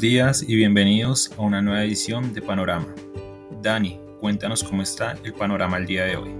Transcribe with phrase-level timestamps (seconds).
[0.00, 2.86] Días y bienvenidos a una nueva edición de Panorama.
[3.60, 6.30] Dani, cuéntanos cómo está el panorama el día de hoy.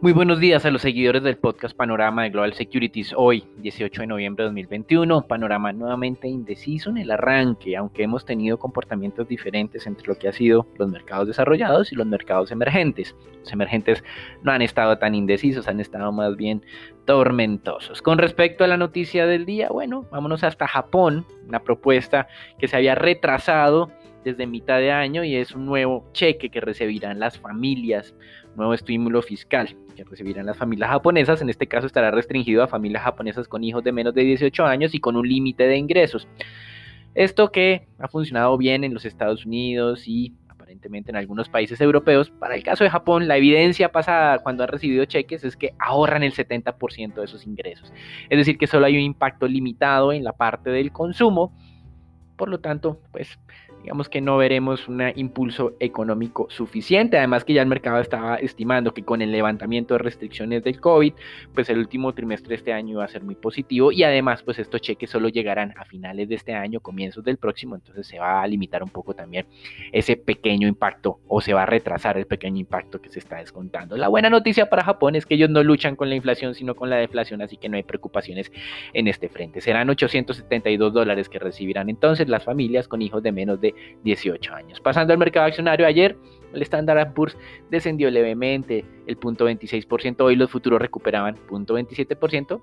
[0.00, 3.12] Muy buenos días a los seguidores del podcast Panorama de Global Securities.
[3.16, 8.60] Hoy, 18 de noviembre de 2021, panorama nuevamente indeciso en el arranque, aunque hemos tenido
[8.60, 13.16] comportamientos diferentes entre lo que ha sido los mercados desarrollados y los mercados emergentes.
[13.40, 14.04] Los emergentes
[14.44, 16.64] no han estado tan indecisos, han estado más bien
[17.04, 18.00] tormentosos.
[18.00, 22.28] Con respecto a la noticia del día, bueno, vámonos hasta Japón, una propuesta
[22.60, 23.90] que se había retrasado
[24.24, 28.14] desde mitad de año y es un nuevo cheque que recibirán las familias,
[28.58, 31.40] nuevo estímulo fiscal que recibirán las familias japonesas.
[31.40, 34.94] En este caso estará restringido a familias japonesas con hijos de menos de 18 años
[34.94, 36.28] y con un límite de ingresos.
[37.14, 42.30] Esto que ha funcionado bien en los Estados Unidos y aparentemente en algunos países europeos.
[42.30, 46.22] Para el caso de Japón, la evidencia pasada cuando han recibido cheques es que ahorran
[46.22, 47.92] el 70% de esos ingresos.
[48.28, 51.52] Es decir, que solo hay un impacto limitado en la parte del consumo.
[52.36, 53.38] Por lo tanto, pues
[53.88, 57.16] digamos que no veremos un impulso económico suficiente.
[57.16, 61.14] Además que ya el mercado estaba estimando que con el levantamiento de restricciones del COVID,
[61.54, 64.58] pues el último trimestre de este año iba a ser muy positivo y además pues
[64.58, 68.42] estos cheques solo llegarán a finales de este año, comienzos del próximo, entonces se va
[68.42, 69.46] a limitar un poco también
[69.90, 73.96] ese pequeño impacto o se va a retrasar el pequeño impacto que se está descontando.
[73.96, 76.90] La buena noticia para Japón es que ellos no luchan con la inflación sino con
[76.90, 78.52] la deflación, así que no hay preocupaciones
[78.92, 79.62] en este frente.
[79.62, 84.80] Serán 872 dólares que recibirán entonces las familias con hijos de menos de 18 años.
[84.80, 86.16] Pasando al mercado accionario, ayer
[86.52, 87.36] el Standard Poor's
[87.70, 92.60] descendió levemente el 0.26%, hoy los futuros recuperaban 0.27%.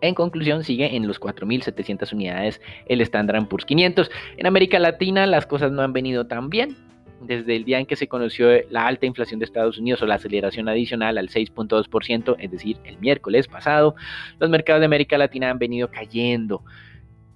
[0.00, 4.10] En conclusión, sigue en los 4.700 unidades el Standard Poor's 500.
[4.36, 6.76] En América Latina las cosas no han venido tan bien.
[7.22, 10.16] Desde el día en que se conoció la alta inflación de Estados Unidos o la
[10.16, 13.94] aceleración adicional al 6.2%, es decir, el miércoles pasado,
[14.38, 16.62] los mercados de América Latina han venido cayendo.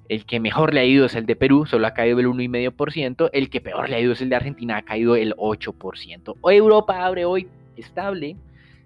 [0.08, 3.30] El que mejor le ha ido es el de Perú, solo ha caído el 1,5%.
[3.32, 6.34] El que peor le ha ido es el de Argentina, ha caído el 8%.
[6.50, 8.36] Europa abre hoy estable,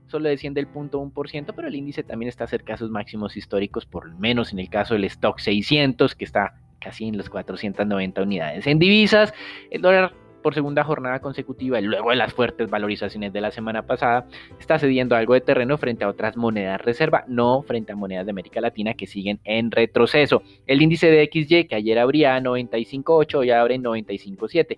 [0.08, 4.08] solo desciende el 0.1%, pero el índice también está cerca de sus máximos históricos, por
[4.08, 8.66] lo menos en el caso del stock 600, que está casi en los 490 unidades.
[8.66, 9.32] En divisas,
[9.70, 10.12] el dólar
[10.42, 14.26] por segunda jornada consecutiva y luego de las fuertes valorizaciones de la semana pasada,
[14.58, 18.30] está cediendo algo de terreno frente a otras monedas reserva, no frente a monedas de
[18.30, 20.42] América Latina que siguen en retroceso.
[20.66, 24.76] El índice de XY, que ayer abría 95.8, hoy abre 95.7.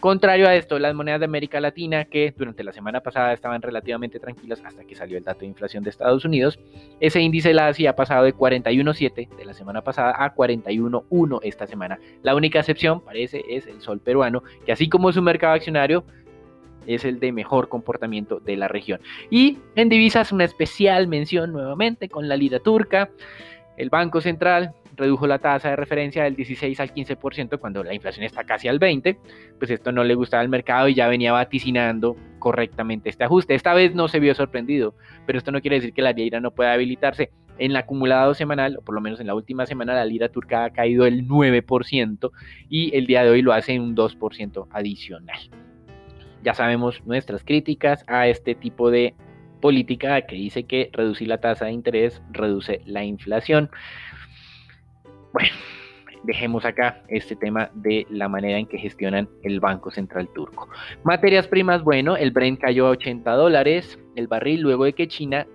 [0.00, 4.18] Contrario a esto, las monedas de América Latina, que durante la semana pasada estaban relativamente
[4.18, 6.58] tranquilas hasta que salió el dato de inflación de Estados Unidos,
[7.00, 11.98] ese índice la ha pasado de 41.7 de la semana pasada a 41.1 esta semana.
[12.22, 16.04] La única excepción, parece, es el sol peruano, que así como su mercado accionario,
[16.86, 19.02] es el de mejor comportamiento de la región.
[19.28, 23.10] Y en divisas, una especial mención nuevamente con la lira turca.
[23.76, 28.24] El Banco Central redujo la tasa de referencia del 16 al 15% cuando la inflación
[28.24, 29.18] está casi al 20%,
[29.58, 33.54] pues esto no le gustaba al mercado y ya venía vaticinando correctamente este ajuste.
[33.54, 34.94] Esta vez no se vio sorprendido,
[35.26, 37.30] pero esto no quiere decir que la lira no pueda habilitarse.
[37.58, 40.64] En el acumulado semanal, o por lo menos en la última semana, la lira turca
[40.64, 42.30] ha caído el 9%
[42.70, 45.38] y el día de hoy lo hace un 2% adicional.
[46.42, 49.14] Ya sabemos nuestras críticas a este tipo de
[49.60, 53.70] política que dice que reducir la tasa de interés reduce la inflación.
[55.32, 55.50] Bueno,
[56.24, 60.68] dejemos acá este tema de la manera en que gestionan el Banco Central Turco.
[61.04, 65.46] Materias primas, bueno, el Brent cayó a 80 dólares el barril luego de que China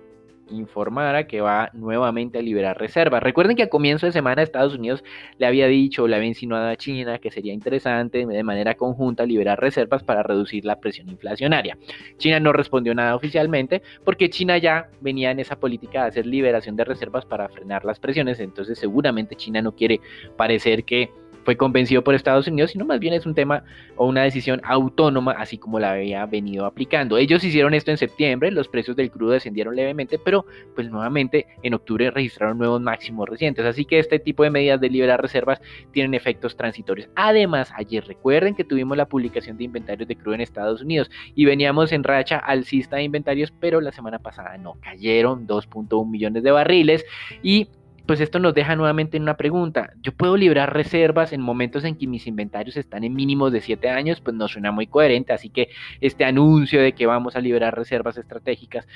[0.50, 3.22] informara que va nuevamente a liberar reservas.
[3.22, 5.04] Recuerden que a comienzo de semana Estados Unidos
[5.38, 9.60] le había dicho, le había insinuado a China que sería interesante de manera conjunta liberar
[9.60, 11.76] reservas para reducir la presión inflacionaria.
[12.18, 16.76] China no respondió nada oficialmente porque China ya venía en esa política de hacer liberación
[16.76, 20.00] de reservas para frenar las presiones, entonces seguramente China no quiere
[20.36, 21.10] parecer que
[21.46, 23.62] fue convencido por Estados Unidos, sino más bien es un tema
[23.94, 27.16] o una decisión autónoma, así como la había venido aplicando.
[27.18, 30.44] Ellos hicieron esto en septiembre, los precios del crudo descendieron levemente, pero
[30.74, 34.90] pues nuevamente en octubre registraron nuevos máximos recientes, así que este tipo de medidas de
[34.90, 35.60] liberar reservas
[35.92, 37.08] tienen efectos transitorios.
[37.14, 41.44] Además, ayer recuerden que tuvimos la publicación de inventarios de crudo en Estados Unidos y
[41.44, 46.50] veníamos en racha alcista de inventarios, pero la semana pasada no, cayeron 2.1 millones de
[46.50, 47.04] barriles
[47.40, 47.68] y
[48.06, 49.90] pues esto nos deja nuevamente en una pregunta.
[50.00, 53.88] ¿Yo puedo librar reservas en momentos en que mis inventarios están en mínimos de 7
[53.90, 54.20] años?
[54.20, 55.68] Pues no suena muy coherente, así que
[56.00, 58.86] este anuncio de que vamos a liberar reservas estratégicas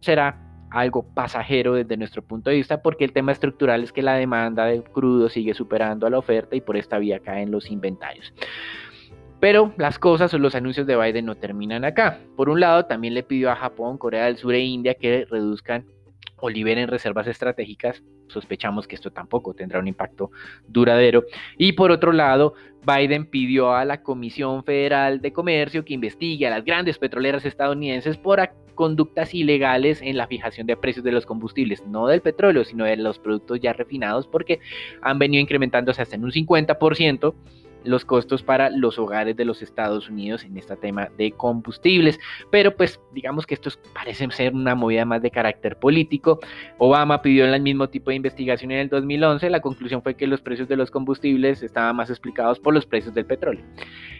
[0.00, 0.40] será
[0.70, 4.64] algo pasajero desde nuestro punto de vista porque el tema estructural es que la demanda
[4.64, 8.32] de crudo sigue superando a la oferta y por esta vía caen los inventarios.
[9.40, 12.18] Pero las cosas o los anuncios de Biden no terminan acá.
[12.34, 15.84] Por un lado, también le pidió a Japón, Corea del Sur e India que reduzcan
[16.36, 20.30] o liberen reservas estratégicas, sospechamos que esto tampoco tendrá un impacto
[20.66, 21.24] duradero.
[21.58, 22.54] Y por otro lado,
[22.86, 28.16] Biden pidió a la Comisión Federal de Comercio que investigue a las grandes petroleras estadounidenses
[28.16, 28.40] por
[28.74, 32.96] conductas ilegales en la fijación de precios de los combustibles, no del petróleo, sino de
[32.96, 34.60] los productos ya refinados, porque
[35.00, 37.34] han venido incrementándose hasta en un 50%
[37.84, 42.18] los costos para los hogares de los Estados Unidos en este tema de combustibles.
[42.50, 46.40] Pero pues digamos que esto parece ser una movida más de carácter político.
[46.78, 49.50] Obama pidió el mismo tipo de investigación en el 2011.
[49.50, 53.14] La conclusión fue que los precios de los combustibles estaban más explicados por los precios
[53.14, 53.64] del petróleo.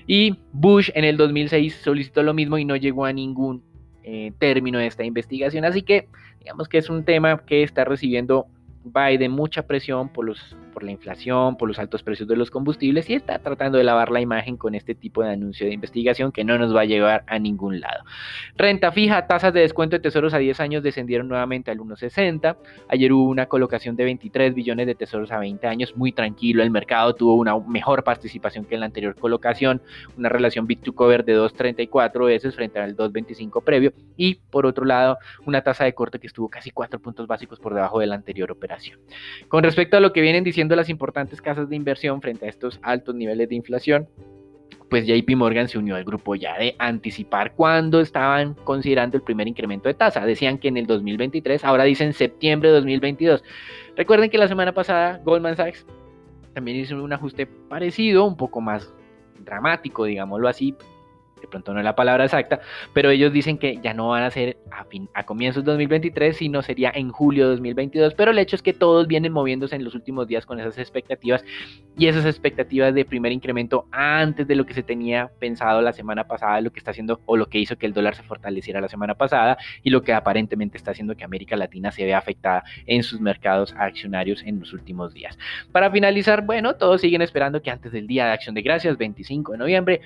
[0.06, 3.62] Y Bush en el 2006 solicitó lo mismo y no llegó a ningún
[4.02, 5.64] eh, término de esta investigación.
[5.64, 6.08] Así que
[6.40, 8.46] digamos que es un tema que está recibiendo
[8.84, 13.08] Biden mucha presión por, los, por la inflación, por los altos precios de los combustibles
[13.08, 16.44] y está tratando de lavar la imagen con este tipo de anuncio de investigación que
[16.44, 18.04] no nos va a llevar a ningún lado.
[18.56, 22.56] Renta fija, tasas de descuento de tesoros a 10 años descendieron nuevamente al 1,60.
[22.88, 26.62] Ayer hubo una colocación de 23 billones de tesoros a 20 años, muy tranquilo.
[26.62, 29.80] El mercado tuvo una mejor participación que en la anterior colocación,
[30.18, 34.84] una relación bit to cover de 2,34 veces frente al 2,25 previo y por otro
[34.84, 35.16] lado
[35.46, 38.50] una tasa de corte que estuvo casi 4 puntos básicos por debajo de la anterior
[38.50, 38.73] operación.
[39.48, 42.78] Con respecto a lo que vienen diciendo las importantes casas de inversión frente a estos
[42.82, 44.08] altos niveles de inflación,
[44.88, 49.48] pues JP Morgan se unió al grupo ya de anticipar cuando estaban considerando el primer
[49.48, 50.24] incremento de tasa.
[50.24, 53.42] Decían que en el 2023, ahora dicen septiembre de 2022.
[53.96, 55.86] Recuerden que la semana pasada Goldman Sachs
[56.52, 58.92] también hizo un ajuste parecido, un poco más
[59.44, 60.74] dramático, digámoslo así,
[61.44, 62.60] de pronto no es la palabra exacta,
[62.92, 66.36] pero ellos dicen que ya no van a ser a, fin, a comienzos de 2023,
[66.36, 69.84] sino sería en julio de 2022, pero el hecho es que todos vienen moviéndose en
[69.84, 71.44] los últimos días con esas expectativas
[71.98, 76.24] y esas expectativas de primer incremento antes de lo que se tenía pensado la semana
[76.24, 78.88] pasada, lo que está haciendo o lo que hizo que el dólar se fortaleciera la
[78.88, 83.02] semana pasada y lo que aparentemente está haciendo que América Latina se vea afectada en
[83.02, 85.38] sus mercados accionarios en los últimos días.
[85.72, 89.52] Para finalizar, bueno, todos siguen esperando que antes del Día de Acción de Gracias, 25
[89.52, 90.00] de noviembre,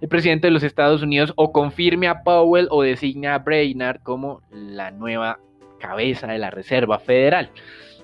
[0.00, 4.42] el presidente de los Estados Unidos o confirme a Powell o designe a Brainard como
[4.50, 5.38] la nueva
[5.78, 7.50] cabeza de la Reserva Federal.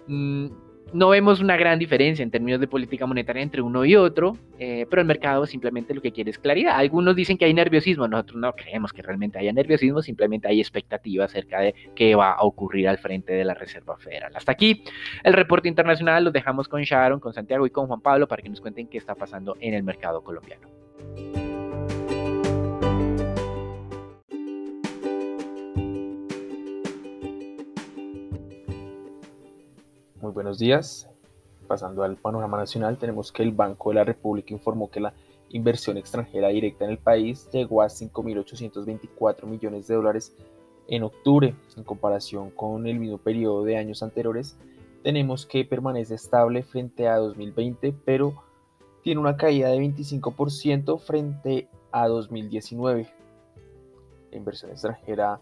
[0.06, 0.49] Mm,
[0.93, 4.87] no vemos una gran diferencia en términos de política monetaria entre uno y otro, eh,
[4.91, 6.77] pero el mercado simplemente lo que quiere es claridad.
[6.77, 11.25] Algunos dicen que hay nerviosismo, nosotros no creemos que realmente haya nerviosismo, simplemente hay expectativa
[11.25, 14.33] acerca de qué va a ocurrir al frente de la Reserva Federal.
[14.37, 14.85] Hasta aquí
[15.25, 18.50] el reporte internacional, los dejamos con Sharon, con Santiago y con Juan Pablo para que
[18.50, 20.69] nos cuenten qué está pasando en el mercado colombiano.
[30.32, 31.11] Muy buenos días.
[31.69, 35.12] Pasando al panorama nacional, tenemos que el Banco de la República informó que la
[35.50, 40.34] inversión extranjera directa en el país llegó a 5.824 millones de dólares
[40.88, 41.55] en octubre.
[41.76, 44.56] En comparación con el mismo periodo de años anteriores,
[45.02, 48.43] tenemos que permanece estable frente a 2020, pero
[49.02, 53.07] tiene una caída de 25% frente a 2019.
[54.30, 55.40] La inversión extranjera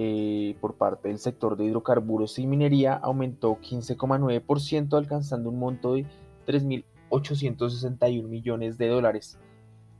[0.00, 6.06] eh, por parte del sector de hidrocarburos y minería aumentó 15,9% alcanzando un monto de
[6.46, 9.40] 3.861 millones de dólares,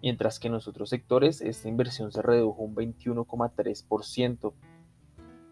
[0.00, 4.52] mientras que en los otros sectores esta inversión se redujo un 21,3%.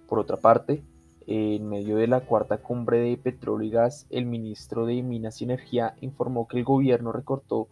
[0.06, 0.84] Por otra parte,
[1.26, 5.44] en medio de la cuarta cumbre de petróleo y gas, el ministro de Minas y
[5.44, 7.66] Energía informó que el gobierno recortó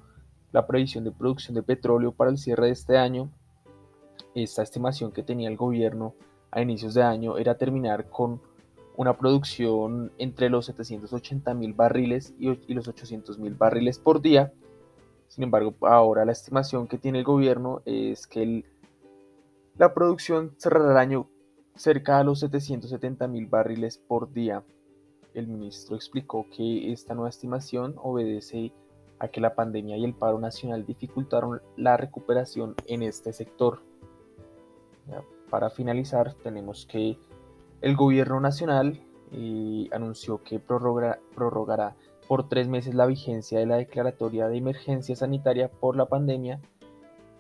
[0.51, 3.31] la previsión de producción de petróleo para el cierre de este año.
[4.35, 6.17] Esta estimación que tenía el gobierno
[6.55, 8.41] a inicios de año era terminar con
[8.97, 14.53] una producción entre los 780 mil barriles y, los 800 mil barriles por día.
[15.27, 18.65] Sin embargo, ahora la estimación que tiene el gobierno es que
[19.77, 21.29] la producción cerrará el año
[21.75, 24.63] cerca a los 770 mil barriles por día.
[25.35, 28.73] El ministro explicó que esta nueva estimación obedece
[29.19, 33.83] a que la pandemia y el paro nacional dificultaron la recuperación en este sector
[35.51, 37.19] para finalizar, tenemos que
[37.81, 39.01] el gobierno nacional
[39.33, 41.97] eh, anunció que prorrogará
[42.27, 46.61] por tres meses la vigencia de la declaratoria de emergencia sanitaria por la pandemia.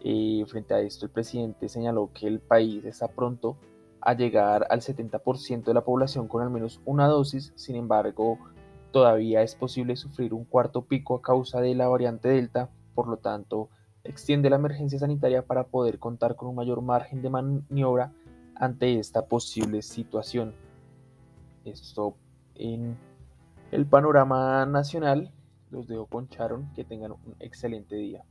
[0.00, 3.56] Eh, frente a esto, el presidente señaló que el país está pronto
[4.00, 8.38] a llegar al 70% de la población con al menos una dosis, sin embargo,
[8.92, 13.16] todavía es posible sufrir un cuarto pico a causa de la variante Delta, por lo
[13.16, 13.70] tanto,
[14.04, 18.12] extiende la emergencia sanitaria para poder contar con un mayor margen de maniobra
[18.54, 20.54] ante esta posible situación.
[21.64, 22.14] Esto
[22.54, 22.96] en
[23.72, 25.32] el panorama nacional.
[25.70, 26.72] Los dejo con Charon.
[26.74, 28.24] Que tengan un excelente día.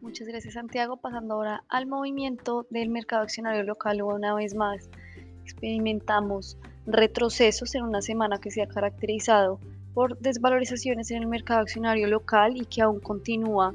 [0.00, 0.96] Muchas gracias Santiago.
[0.98, 4.88] Pasando ahora al movimiento del mercado accionario local una vez más.
[5.62, 9.60] Experimentamos retrocesos en una semana que se ha caracterizado
[9.94, 13.72] por desvalorizaciones en el mercado accionario local y que aún continúa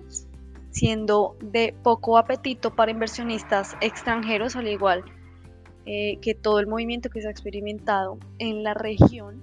[0.70, 5.06] siendo de poco apetito para inversionistas extranjeros, al igual
[5.86, 9.42] eh, que todo el movimiento que se ha experimentado en la región.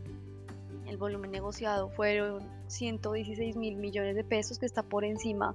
[0.87, 5.55] El volumen negociado fueron 116 mil millones de pesos, que está por encima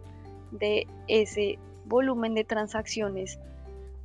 [0.50, 3.38] de ese volumen de transacciones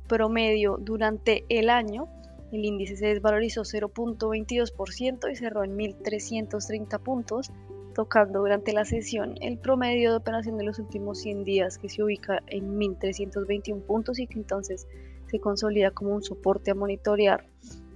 [0.07, 2.07] promedio durante el año.
[2.51, 7.51] El índice se desvalorizó 0.22% y cerró en 1.330 puntos,
[7.93, 12.03] tocando durante la sesión el promedio de operación de los últimos 100 días que se
[12.03, 14.87] ubica en 1.321 puntos y que entonces
[15.27, 17.45] se consolida como un soporte a monitorear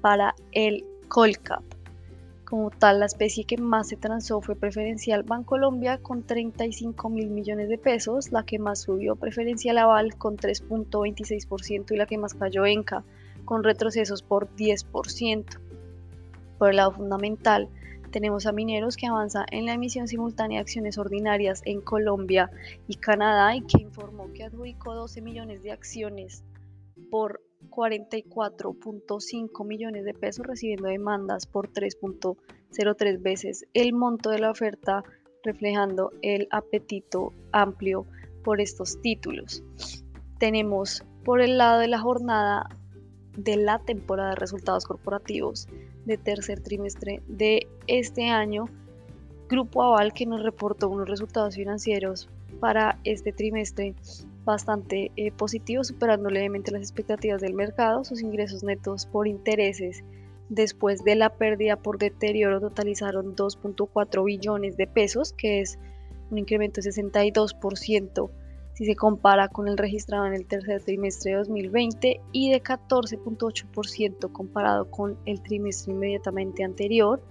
[0.01, 1.63] para el Colcap.
[2.46, 7.70] Como tal, la especie que más se transó fue preferencial Bancolombia con 35 mil millones
[7.70, 12.65] de pesos, la que más subió preferencial Aval con 3.26% y la que más cayó
[12.65, 13.03] Enca
[13.50, 15.60] con retrocesos por 10%.
[16.60, 17.68] Por el lado fundamental,
[18.12, 22.51] tenemos a Mineros que avanza en la emisión simultánea de acciones ordinarias en Colombia
[22.88, 26.44] y Canadá y que informó que adjudicó 12 millones de acciones
[27.10, 27.41] por
[27.72, 35.03] 44.5 millones de pesos recibiendo demandas por 3.03 veces el monto de la oferta
[35.44, 38.06] reflejando el apetito amplio
[38.44, 39.63] por estos títulos.
[40.38, 42.70] Tenemos por el lado de la jornada
[43.43, 45.67] de la temporada de resultados corporativos
[46.05, 48.65] de tercer trimestre de este año,
[49.48, 52.29] Grupo Aval que nos reportó unos resultados financieros
[52.60, 53.96] para este trimestre
[54.46, 58.03] bastante eh, positivos, superando levemente las expectativas del mercado.
[58.03, 60.03] Sus ingresos netos por intereses
[60.50, 65.79] después de la pérdida por deterioro totalizaron 2.4 billones de pesos, que es
[66.31, 68.29] un incremento de 62%
[68.80, 74.32] si se compara con el registrado en el tercer trimestre de 2020 y de 14.8%
[74.32, 77.22] comparado con el trimestre inmediatamente anterior,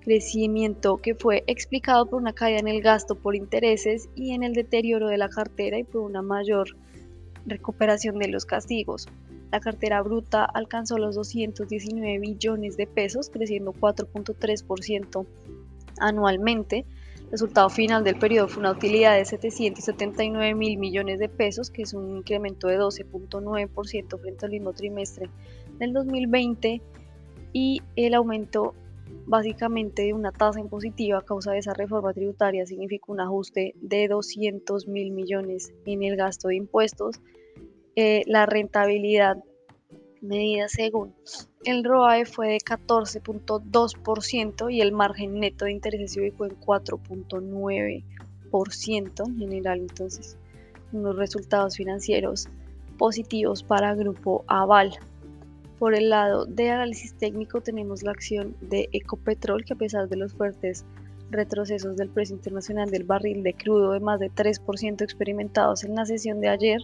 [0.00, 4.52] crecimiento que fue explicado por una caída en el gasto por intereses y en el
[4.52, 6.76] deterioro de la cartera y por una mayor
[7.46, 9.06] recuperación de los castigos.
[9.52, 15.24] La cartera bruta alcanzó los 219 billones de pesos, creciendo 4.3%
[16.00, 16.84] anualmente,
[17.30, 21.94] resultado final del periodo fue una utilidad de 779 mil millones de pesos, que es
[21.94, 25.30] un incremento de 12.9% frente al mismo trimestre
[25.78, 26.82] del 2020
[27.52, 28.74] y el aumento
[29.26, 34.08] básicamente de una tasa impositiva a causa de esa reforma tributaria significa un ajuste de
[34.08, 37.20] 200 mil millones en el gasto de impuestos.
[37.96, 39.36] Eh, la rentabilidad
[40.20, 41.14] medida según
[41.64, 49.38] el ROAE fue de 14.2% y el margen neto de interés ubicó en 4.9% en
[49.38, 49.80] general.
[49.80, 50.38] Entonces,
[50.92, 52.48] unos resultados financieros
[52.96, 54.98] positivos para Grupo Aval.
[55.78, 60.16] Por el lado de análisis técnico tenemos la acción de Ecopetrol que a pesar de
[60.16, 60.84] los fuertes
[61.30, 66.04] retrocesos del precio internacional del barril de crudo de más de 3% experimentados en la
[66.04, 66.80] sesión de ayer,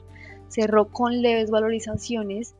[0.48, 2.54] cerró con leves valorizaciones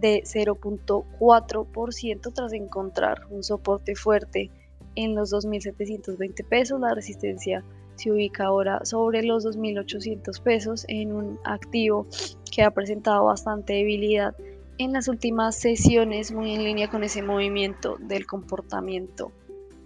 [0.00, 4.50] de 0.4% tras encontrar un soporte fuerte
[4.94, 6.80] en los 2.720 pesos.
[6.80, 7.64] La resistencia
[7.96, 12.06] se ubica ahora sobre los 2.800 pesos en un activo
[12.50, 14.34] que ha presentado bastante debilidad
[14.78, 19.30] en las últimas sesiones, muy en línea con ese movimiento del comportamiento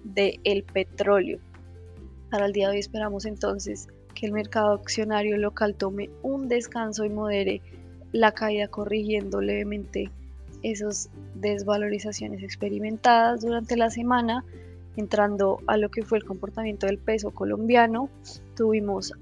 [0.04, 1.40] del petróleo.
[2.30, 7.04] Para el día de hoy esperamos entonces que el mercado accionario local tome un descanso
[7.04, 7.60] y modere
[8.14, 10.08] la caída corrigiendo levemente
[10.62, 14.44] esas desvalorizaciones experimentadas durante la semana,
[14.96, 18.08] entrando a lo que fue el comportamiento del peso colombiano,
[18.54, 19.14] tuvimos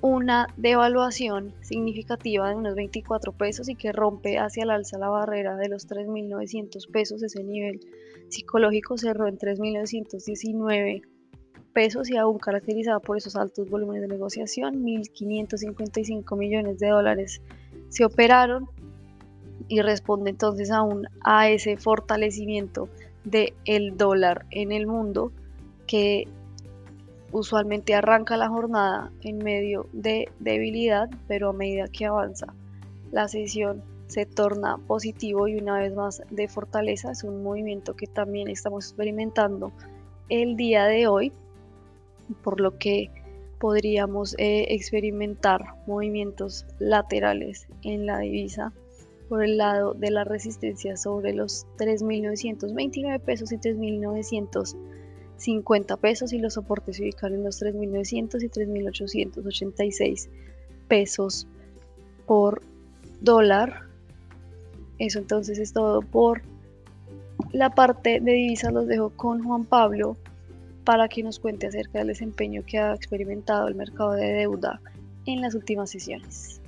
[0.00, 5.54] una devaluación significativa de unos 24 pesos y que rompe hacia el alza la barrera
[5.56, 7.22] de los 3.900 pesos.
[7.22, 7.80] Ese nivel
[8.30, 11.02] psicológico cerró en 3.919
[11.72, 17.40] pesos y aún caracterizado por esos altos volúmenes de negociación, 1.555 millones de dólares
[17.88, 18.68] se operaron
[19.68, 22.88] y responde entonces aún a ese fortalecimiento
[23.24, 25.32] del el dólar en el mundo
[25.86, 26.26] que
[27.32, 32.54] usualmente arranca la jornada en medio de debilidad, pero a medida que avanza
[33.10, 37.12] la sesión se torna positivo y una vez más de fortaleza.
[37.12, 39.72] Es un movimiento que también estamos experimentando
[40.28, 41.32] el día de hoy
[42.42, 43.10] por lo que
[43.58, 48.72] podríamos eh, experimentar movimientos laterales en la divisa
[49.28, 56.54] por el lado de la resistencia sobre los 3.929 pesos y 3.950 pesos y los
[56.54, 60.28] soportes se ubican en los 3.900 y 3.886
[60.88, 61.46] pesos
[62.26, 62.62] por
[63.20, 63.82] dólar.
[64.98, 66.42] Eso entonces es todo por
[67.52, 68.72] la parte de divisas.
[68.72, 70.16] Los dejo con Juan Pablo
[70.84, 74.80] para que nos cuente acerca del desempeño que ha experimentado el mercado de deuda
[75.26, 76.60] en las últimas sesiones.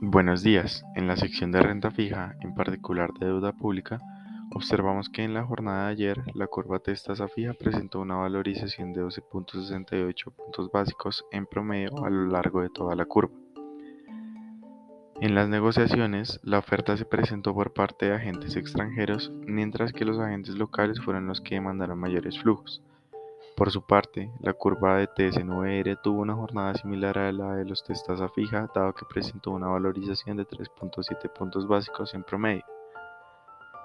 [0.00, 0.84] Buenos días.
[0.94, 4.00] En la sección de renta fija, en particular de deuda pública,
[4.56, 9.02] observamos que en la jornada de ayer la curva tasa fija presentó una valorización de
[9.02, 13.36] 12.68 puntos básicos en promedio a lo largo de toda la curva.
[15.20, 20.18] En las negociaciones, la oferta se presentó por parte de agentes extranjeros, mientras que los
[20.18, 22.82] agentes locales fueron los que demandaron mayores flujos.
[23.56, 27.84] Por su parte, la curva de TSNVR tuvo una jornada similar a la de los
[27.84, 32.64] test tasa fija, dado que presentó una valorización de 3.7 puntos básicos en promedio.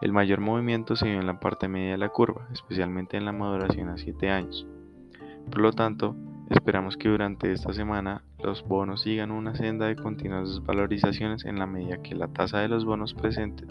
[0.02, 3.32] El mayor movimiento se dio en la parte media de la curva, especialmente en la
[3.32, 4.66] maduración a 7 años.
[5.52, 6.16] Por lo tanto,
[6.50, 11.68] esperamos que durante esta semana los bonos sigan una senda de continuas valorizaciones en la
[11.68, 13.66] medida que la tasa de los bonos presente,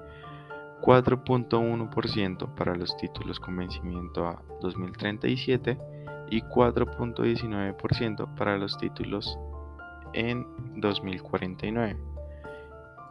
[0.81, 5.77] 4.1% para los títulos con vencimiento a 2037
[6.29, 9.37] y 4.19% para los títulos
[10.13, 10.45] en
[10.75, 11.97] 2049.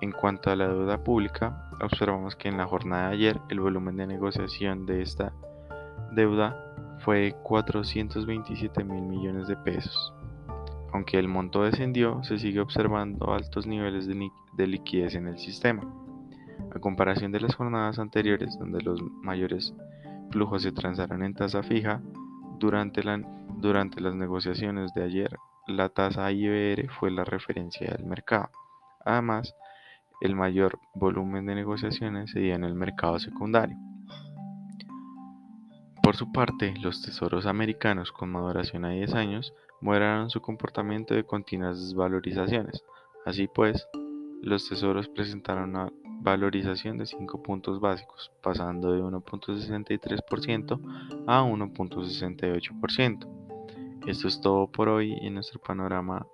[0.00, 3.96] En cuanto a la deuda pública, observamos que en la jornada de ayer el volumen
[3.96, 5.32] de negociación de esta
[6.12, 6.67] deuda
[7.00, 10.12] fue de 427 mil millones de pesos.
[10.92, 15.82] Aunque el monto descendió, se sigue observando altos niveles de, de liquidez en el sistema.
[16.74, 19.74] A comparación de las jornadas anteriores, donde los mayores
[20.30, 22.00] flujos se transaron en tasa fija,
[22.58, 23.02] durante,
[24.00, 28.50] las negociaciones de ayer, la tasa IBR fue la referencia del mercado.
[29.04, 29.54] Además,
[30.20, 33.76] el mayor volumen de negociaciones se dio en el mercado secundario.
[36.08, 41.24] Por su parte, los tesoros americanos con maduración a 10 años moderaron su comportamiento de
[41.24, 42.82] continuas desvalorizaciones.
[43.26, 43.86] Así pues,
[44.40, 45.92] los tesoros presentaron una
[46.22, 50.80] valorización de 5 puntos básicos, pasando de 1.63%
[51.26, 53.28] a 1.68%.
[54.06, 56.26] Esto es todo por hoy en nuestro panorama